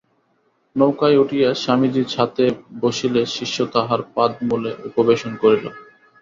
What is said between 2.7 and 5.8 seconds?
বসিলে শিষ্য তাঁহার পাদমূলে উপবেশন করিল।